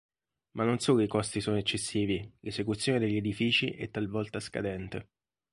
Ma 0.53 0.63
non 0.63 0.79
solo 0.79 1.01
i 1.03 1.07
costi 1.07 1.41
sono 1.41 1.57
eccessivi, 1.57 2.27
l'esecuzione 2.39 2.97
degli 2.97 3.17
edifici 3.17 3.69
è 3.69 3.91
talvolta 3.91 4.39
scadente. 4.39 5.09